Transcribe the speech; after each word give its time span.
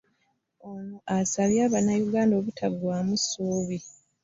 Ono 0.69 0.95
asabye 1.17 1.61
Bannayuganda 1.73 2.33
obutaggwamu 2.39 3.13
ssuubi 3.21 3.77